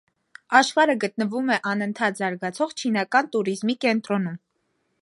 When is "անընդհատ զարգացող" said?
1.73-2.75